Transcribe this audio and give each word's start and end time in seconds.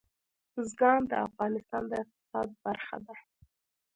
بزګان 0.53 1.01
د 1.11 1.13
افغانستان 1.27 1.83
د 1.87 1.93
اقتصاد 2.03 2.49
برخه 2.63 2.97
ده. 3.05 3.15